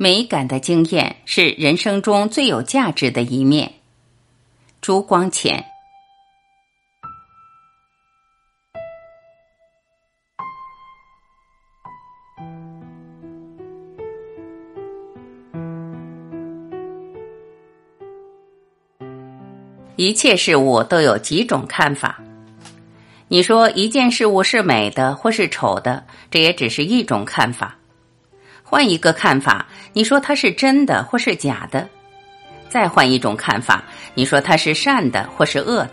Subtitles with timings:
[0.00, 3.72] 美感的经验是人生中最有价值的一面。
[4.80, 5.64] 朱光潜。
[19.96, 22.22] 一切事物都有几种看法。
[23.26, 27.76] 你说一件事物是美的或是丑的，这也只是一种看法。
[28.70, 31.80] 换一个看法，你说它是真的或是假的；
[32.68, 35.92] 再换一种看法，你说它是善的或是恶的。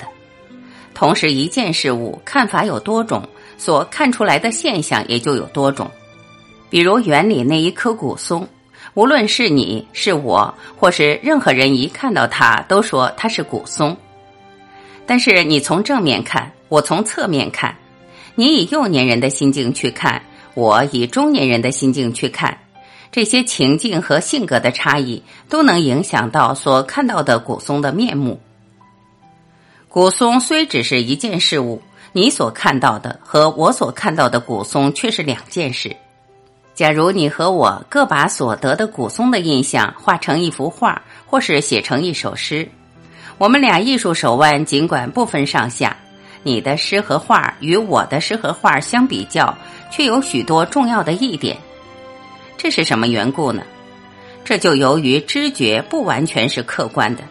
[0.93, 3.25] 同时，一件事物看法有多种，
[3.57, 5.89] 所看出来的现象也就有多种。
[6.69, 8.45] 比如园里那一棵古松，
[8.93, 13.95] 无论是你是我，或是任何人，一看到它都说它是古松。
[15.05, 17.73] 但是你从正面看，我从侧面看，
[18.35, 20.21] 你以幼年人的心境去看，
[20.55, 22.57] 我以中年人的心境去看。
[23.15, 28.41] 这些情境和性格的差异，都能影响到所看到的古松的面目。
[29.87, 31.81] 古松虽只是一件事物，
[32.11, 35.95] 你所看到的和我所看到的古松却是两件事。
[36.73, 42.67] 假如你和我各把所得的古松的印象画成一幅画，或是写成一首诗，
[43.37, 45.95] 我们俩艺术手腕尽管不分上下，
[46.43, 49.57] 你的诗和画与我的诗和画相比较，
[49.89, 51.57] 却有许多重要的一点。
[52.57, 53.63] 这是什么缘故呢？
[54.43, 57.23] 这就由于知觉不完全是客观的，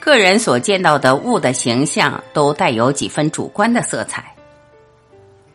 [0.00, 4.34] 个人所见到的物的形象都带有几分主观的色彩。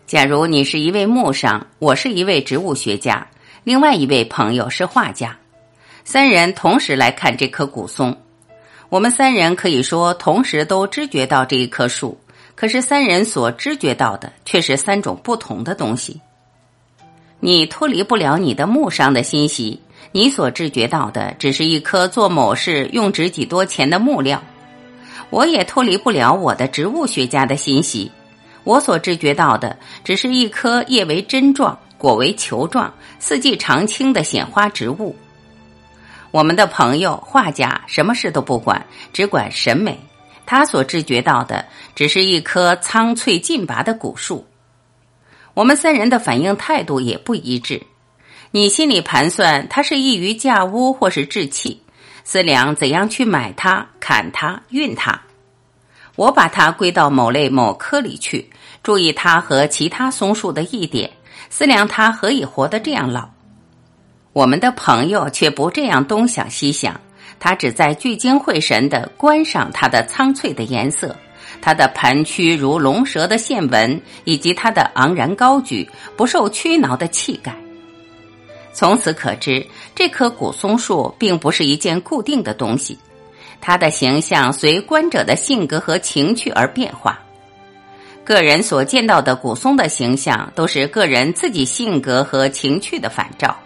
[0.07, 3.27] 假如你是一位木商，我是一位植物学家，
[3.63, 5.37] 另外一位朋友是画家，
[6.03, 8.15] 三人同时来看这棵古松，
[8.89, 12.17] 我们三人可以说同时都知觉到这一棵树，
[12.55, 16.21] 可是三人所知觉到的却是三种不同的东西。
[17.39, 19.79] 你脱离不了你的木商的欣喜，
[20.11, 24.39] 你所知觉到的只是一颗做某事用值几多钱的木料；
[25.29, 28.11] 我也脱离不了我的植物学家的欣喜，
[28.63, 35.15] 我所知觉到的只是一棵叶为针状、果为球状、四季常青的鲜花植物。
[36.31, 38.83] 我们的朋友画家什么事都不管，
[39.13, 39.99] 只管审美，
[40.45, 44.45] 他所知觉到的只是一棵苍翠劲拔的古树。
[45.55, 47.81] 我们三人的反应态度也不一致。
[48.51, 51.81] 你心里盘算它是易于架屋或是制器，
[52.23, 55.19] 思量怎样去买它、砍它、运它。
[56.15, 58.49] 我把它归到某类某科里去，
[58.83, 61.09] 注意它和其他松树的异点，
[61.49, 63.29] 思量它何以活得这样老。
[64.31, 66.99] 我们的朋友却不这样东想西想，
[67.39, 71.15] 他只在聚精会神地观赏它的苍翠的颜色。
[71.65, 77.55] 它的盘曲如龙蛇的线纹，以及它的昂然高举、不受屈挠的气概。
[78.71, 79.65] 从此可知，
[79.95, 82.95] 这棵古松树并不是一件固定的东西，
[83.59, 87.19] 它的形象随观者的性格和情趣而变化。
[88.23, 93.57] 个人所见到的古松的形象，都是个人自己性格和情趣的反照。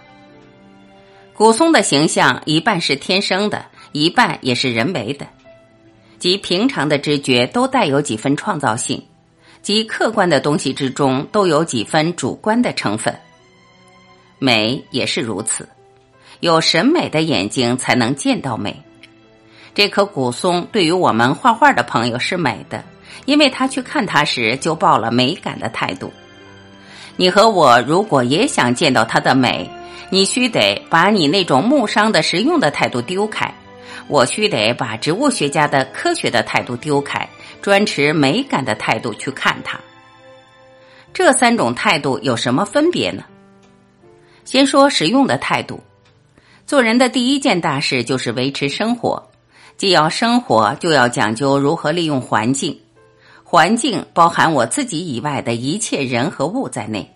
[1.34, 5.28] 古松的形象一半是天生的，一半也是人为的。
[6.20, 9.02] 即平常的知觉都带有几分创造性，
[9.62, 13.18] 即客观的东西之中都有几分主观的成分。
[14.38, 15.68] 美也是如此，
[16.42, 18.84] 有审美的眼睛才能见到美。
[19.74, 22.84] 这棵古松对于我们画画的朋友是美的，
[23.26, 26.12] 因为他去看它时就抱了美感的态度。
[27.16, 29.70] 你和我如果也想见到它的美，
[30.10, 33.54] 你须得把你那种木商的实用的态度丢开。
[34.08, 37.28] 我须得把植物学家的科学的态度丢开，
[37.62, 39.80] 专持美感的态度去看它。
[41.14, 43.24] 这三种态度有什么分别呢？
[44.46, 45.80] 先说实用的态度。
[46.66, 49.30] 做人的第一件大事就是维持生活，
[49.76, 52.80] 既要生活，就要讲究如何利用环境。
[53.44, 57.12] 环境包含我自己以外的一切人和物在内。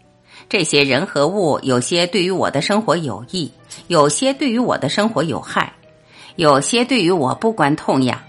[0.50, 3.51] 这些人和物，有些对于我的生活有益，
[3.88, 5.72] 有些对于我的生活有害。
[6.35, 8.20] 有些对于我不关痛痒，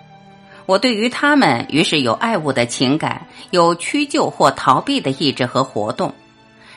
[0.67, 6.15] 我对于他们于是有爱物的情感，有屈就或逃避的意志和活动，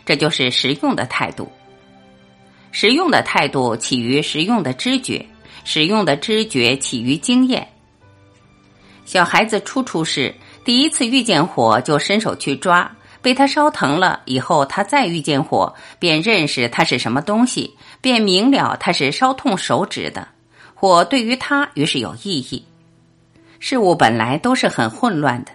[0.05, 1.51] 这就是实用的态度。
[2.71, 5.25] 实用的态度起于实用的知觉，
[5.63, 7.67] 实用的知觉起于经验。
[9.05, 12.91] 小孩子初出世，第一次遇见火就伸手去抓，
[13.21, 20.27] 被他烧疼了以后，他再遇见火，便认识它是什么东西，便明了它是烧痛手指的。
[20.79, 22.63] 火对于他于是有意义。
[23.57, 25.51] 事物本来都是很混乱的，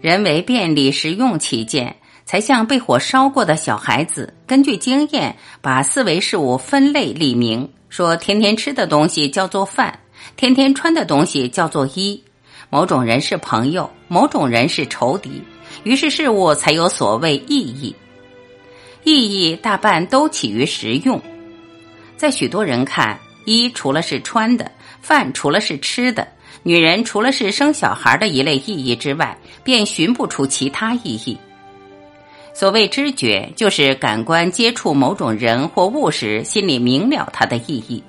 [0.00, 9.98] 人为便利实用起见，才像被火烧过的小孩子，根据经验把四维事物分类立名，说天天吃的东西叫做饭，
[10.36, 12.22] 天天穿的东西叫做衣。
[12.68, 15.42] 某种人是朋友，某种人是仇敌，
[15.82, 17.92] 于是事物才有所谓意义。
[19.02, 21.20] 意义大半都起于实用。
[22.16, 24.70] 在许多人看，衣除了是穿的，
[25.00, 26.26] 饭除了是吃的，
[26.62, 31.38] 女人除了是生小孩的一类意义之外，便寻不出其他意义。
[32.52, 38.02] 所谓知觉，就是感官接触某种人或物时，心里明了它的意义。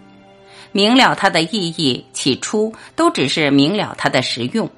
[0.73, 4.69] 明了它的意义，起初都只是明了它的实用。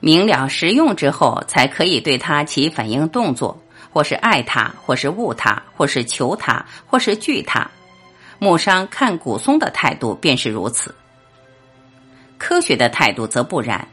[0.00, 7.70] 明了实用之后，才可以对它起反应动作，或是爱它，或是恶它，或是求它，或是惧它。
[8.38, 10.94] 木商看古松的态度便是如此。
[12.38, 13.86] 科学的态度则不然，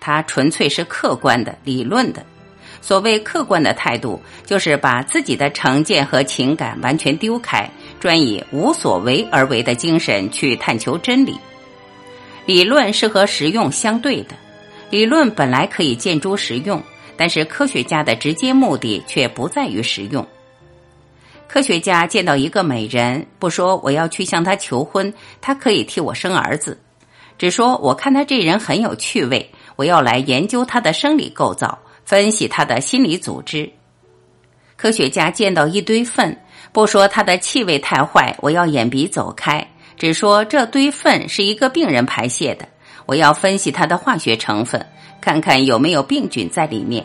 [0.00, 2.24] 它纯粹是客观的、理论的。
[2.80, 11.38] 所谓客观的态度，就是把自己的成见和情感完全丢开，专以无所为而为的精神去探求真理。
[12.44, 14.34] 理论是和实用相对的，
[14.90, 16.82] 理论本来可以见诸实用，
[17.16, 20.26] 但是科学家的直接目的却不在于实用。
[21.52, 25.12] 科学家见到一个美人，不说我要去向她求婚，
[25.42, 26.80] 她可以替我生儿子，
[27.36, 31.78] 只说我看他这人很有趣味，我要来研究他的生理构造。
[32.06, 33.70] 分析他的心理组织。
[34.76, 36.40] 科学家见到一堆粪，
[36.72, 42.66] 不说他的气味太坏，我要眼鼻走开，只说这堆粪是一个病人排泄的，
[43.04, 44.86] 我要分析它的化学成分，
[45.20, 47.04] 看看有没有病菌在里面。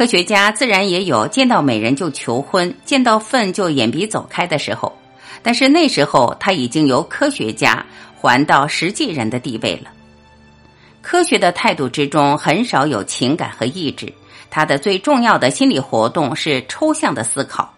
[0.00, 4.90] 科学家自然也有见到美人就求婚，见到粪就眼鼻走开的时候，
[5.42, 7.84] 但是那时候他已经由科学家
[8.18, 9.90] 还到实际人的地位了。
[11.02, 14.10] 科学的态度之中很少有情感和意志，
[14.48, 17.70] 他的最重要的心理活动是抽象的思考。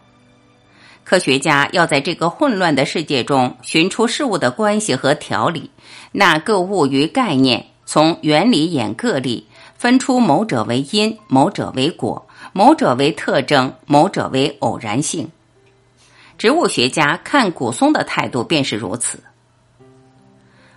[1.02, 5.68] 科学家要在这个混乱的世界中寻出事物的关系和条理，
[6.12, 9.48] 那各物与概念，从原理演个例，
[9.82, 15.28] 分出某者为因，某者为果，某者为特征，某者为偶然性。
[16.38, 19.18] 植物学家看古松的态度便是如此。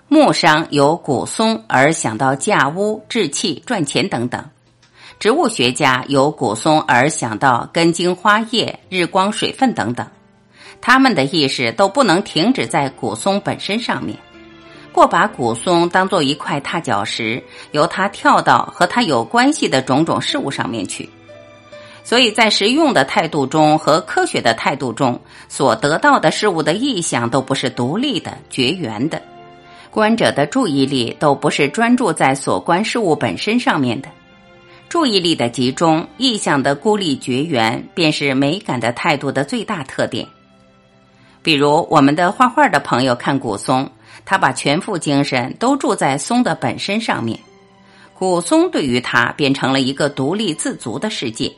[0.07, 4.41] 木商由古松而想到架屋、制器、赚钱等等；
[5.19, 10.07] 植物学家由古松而想到根茎、花叶、日光、水分等等。
[10.81, 14.17] 他们的意识都不能停止在古松本身上面，
[14.95, 21.09] 过把古松当做一块踏脚石，由它跳到和它有关系的种种事物上面去。
[22.01, 25.19] 所以在实用的态度中和科学的态度中
[25.49, 29.21] 所得到的事物的意象都不是独立的、绝缘的。
[29.91, 34.07] 观者的注意力都不是专注在所观事物本身上面的，
[34.87, 40.25] 注意力的集中、意象的孤立绝缘，便是美感的态度的最大特点。
[41.41, 43.89] 比如，我们的画画的朋友看古松，
[44.25, 47.39] 他把全副精神都注在松的本身上面，
[48.13, 51.51] 古松对于他变成了一个独立自足的世界。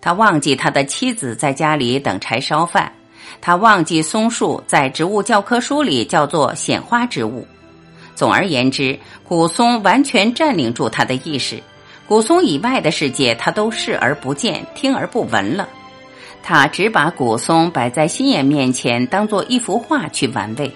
[0.00, 2.92] 他忘记他的妻子在家里等柴烧饭。
[3.40, 7.46] 他忘记松树在植物教科书里叫做显花植物。
[8.14, 11.60] 总而言之，古松完全占领住他的意识，
[12.06, 15.68] 古松以外的世界他都视而不见、听而不闻了。
[16.42, 20.70] 他只把古松摆在心眼面前，当做一幅画去玩味。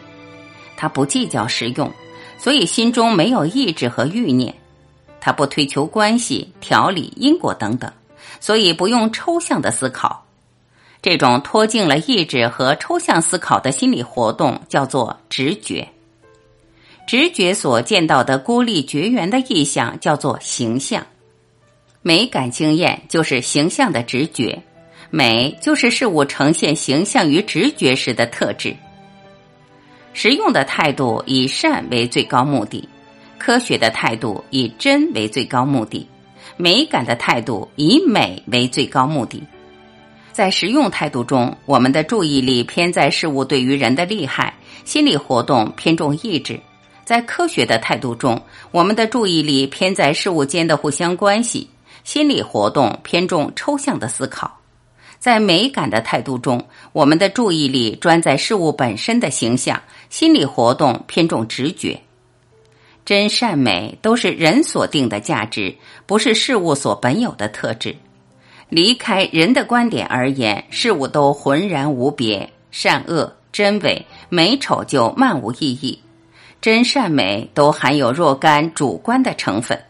[0.76, 1.90] 他不计较实用，
[2.38, 4.54] 所以心中没有意志和欲念。
[5.21, 7.92] 他不追求关系、条理、因果等等，
[8.38, 10.25] 所以不用抽象的思考。
[11.02, 15.88] 这种脱尽了意志和抽象思考的心理活动叫做直觉。
[17.06, 21.06] 直觉所见到的孤立绝缘的意象叫做形象。
[22.02, 24.62] 美感经验就是形象的直觉，
[25.11, 28.76] 美就是事物呈现形象于直觉时的特质。
[30.18, 32.88] 实用的态度以善为最高目的，
[33.37, 36.08] 科学的态度以真为最高目的，
[36.56, 39.42] 美感的态度以美为最高目的。
[40.32, 44.54] 在实用态度中，我们的注意力偏在事物对于人的利害，
[44.87, 46.54] 心理活动偏重意志；
[47.04, 51.68] 在科学的态度中，我们的注意力偏在事物间的互相关系，
[52.04, 54.49] 心理活动偏重抽象的思考；
[55.18, 62.00] 在美感的态度中，我们的注意力专在事物本身的形象，心理活动偏重直觉。
[63.04, 67.96] 真善美都是人所定的价值，不是事物所本有的特质。
[68.68, 76.00] 离开人的观点而言，事物都浑然无别，善恶、真伪、美丑就漫无意义。
[76.61, 79.80] 真善美都含有若干主观的成分。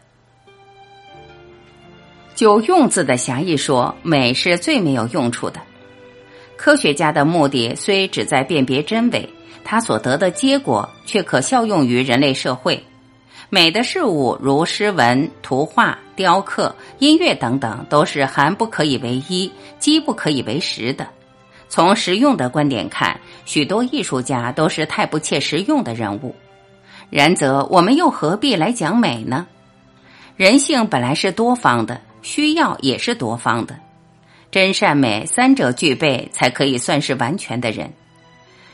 [2.37, 5.59] 就用字的狭义说，美是最没有用处的。
[6.55, 9.27] 科学家的目的虽只在辨别真伪，
[9.63, 12.83] 他所得的结果却可效用于人类社会。
[13.49, 21.07] 美的事物如诗文、图画、雕刻、音乐等等，都是含不可以为一，饥不可以为食的。
[21.69, 26.35] 从实用的观点看，许多艺术家都是太不切实用的人物。
[27.09, 29.47] 然则，我们又何必来讲美呢？
[30.35, 33.79] 人性本来是多方的，需要也是多方的。
[34.51, 37.93] 真善美三者具备，才可以算是完全的人。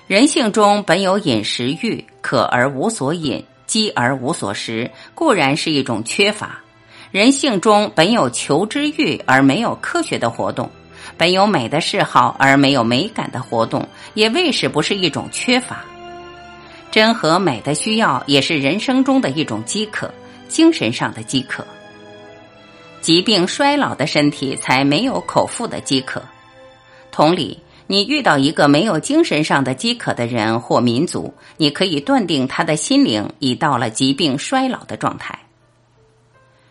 [0.08, 6.48] 人性中本有饮食欲，渴而无所饮，饥而无所食，固然是一种缺乏；
[7.12, 10.68] 人性中本有求知欲，而没有科学的活动；
[11.16, 15.86] 本有美的嗜好，而没有美感的活动，也未使不是一种缺乏。
[16.90, 20.12] 真和美的需要，也是人生中的一种饥渴，
[20.48, 21.64] 精神上的饥渴。
[23.04, 26.24] 疾病衰老的身体才没有口腹的饥渴。
[27.12, 35.38] 同理，你遇到一个没有精神上的饥渴的人或民族，你可以断定他的心灵已到了疾病衰老的状态。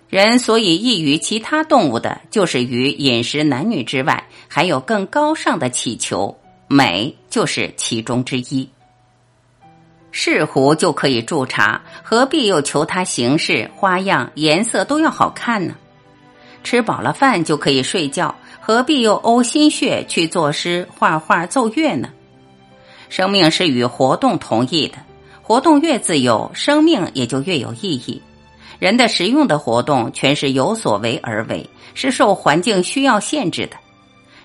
[0.09, 6.35] 人所以异于其他动物的，就是于饮食男女之外，还有更高尚的祈求，
[6.67, 8.67] 美就是其中之一。
[10.11, 15.75] 是壶就可以驻茶，何必又求它形式、花样、颜色都要好看呢？
[16.63, 22.09] 吃饱了饭就可以睡觉，何必又呕心血去作诗、画画、奏乐呢？
[23.09, 24.99] 生命是与活动同义的，
[25.43, 28.23] 活动越自由，生命也就越有意义。
[28.79, 33.77] 人的实用的活动全是有所为而为，是受环境需要限制的；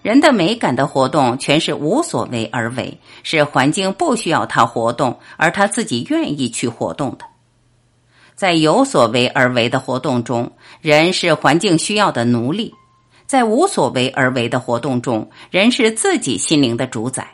[0.01, 7.25] 人的美感的活动全是无所为而为，是环境不需要他活动，而他自己愿意去活动的。
[8.37, 12.71] 在有所为而为的活动中，人是环境需要的奴隶；
[13.25, 17.27] 在无所为而为的活动中，人是自己心灵的主宰。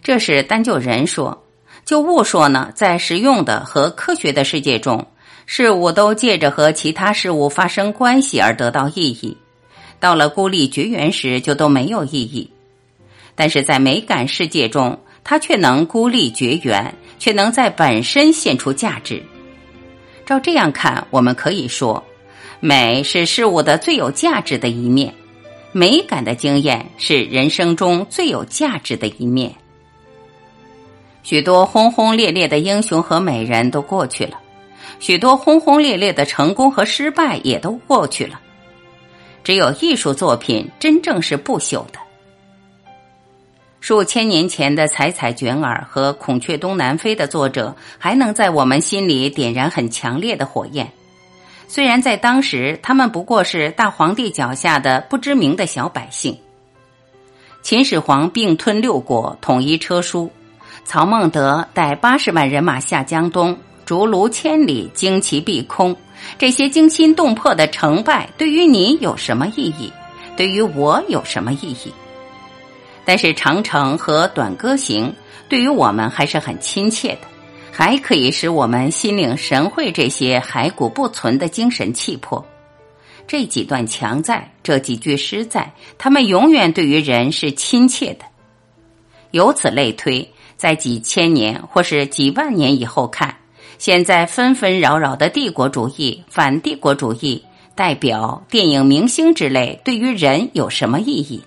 [0.00, 1.42] 这是单就人说，
[1.84, 2.70] 就物说呢？
[2.72, 5.04] 在实用的和科学的世界中，
[5.44, 9.36] 事物都借着和其他事物发生关系而得到意义；
[9.98, 12.48] 到了孤立绝缘时，就都没有意义。
[13.34, 19.20] 但是在美感世界中，它却能孤立绝缘，却能在本身现出价值。
[20.32, 22.02] 照这样看，我们可以说，
[22.58, 25.12] 美是事物的最有价值的一面，
[25.72, 29.54] 美感的经验是人生中最有价值的一面。
[31.22, 34.40] 许多轰轰烈烈的英雄和美人都过去了，
[35.00, 38.40] 许多轰轰烈烈的成功和失败也都过去了，
[39.44, 41.98] 只有艺术作品真正是不朽的。
[43.82, 50.88] 数千年前的采采卷耳和孔雀东南飞的作者，还能在我们心里点燃很强烈的火焰。
[51.66, 56.38] 虽然在当时，他们不过是大皇帝脚下的不知名的小百姓。
[57.60, 60.30] 秦始皇并吞六国，统一车书；
[60.84, 65.96] 曹孟德带八十万人马下江东，逐鹿千里，旌旗蔽空。
[66.38, 69.92] 这些惊心动魄的成败，对于你有什么意义？
[70.36, 71.92] 对于我有什么意义？
[73.04, 75.14] 但是长城和短歌行
[75.48, 77.20] 对于我们还是很亲切的，
[77.70, 82.44] 还可以使我们心领神会这些骸骨不存的精神气魄。
[83.26, 88.24] 这几段强在，这几句诗在，他们永远对于人是亲切的。
[89.30, 93.34] 由此类推，在几千年或是几万年以后看，
[93.78, 97.42] 现在纷纷扰扰的帝国主义、反帝国主义
[97.74, 101.42] 代表、电影明星之类，对于人有什么意义？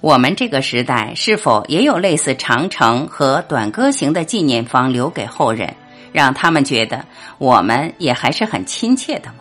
[0.00, 5.76] 我们这个时代是否也有类似长城和短歌行的纪念坊留给后人，
[6.10, 7.04] 让他们觉得
[7.36, 9.34] 我们也还是很亲切的吗？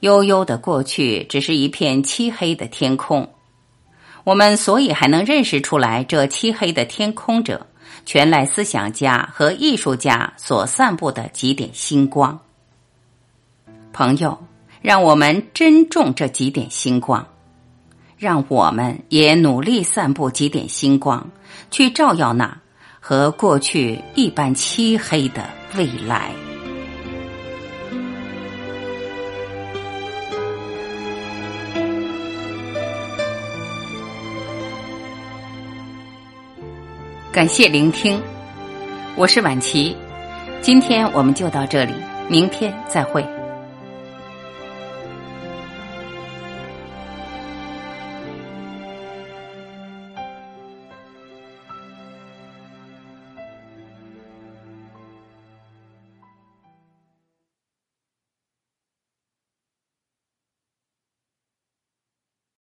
[0.00, 3.30] 悠悠的过去只是一片漆黑的天空，
[4.24, 7.66] 我们所以还能认识出来这漆黑的天空者，
[8.04, 12.38] 全赖思想家和艺术家所散布的几点星光。
[13.94, 14.38] 朋友，
[14.82, 17.26] 让我们珍重这几点星光。
[18.18, 21.28] 让我们也努力散布几点星光，
[21.70, 22.56] 去照耀那
[22.98, 25.42] 和过去一般漆黑的
[25.76, 26.30] 未来。
[37.30, 38.18] 感谢聆听，
[39.14, 39.94] 我是晚琪，
[40.62, 41.92] 今天我们就到这里，
[42.30, 43.35] 明天再会。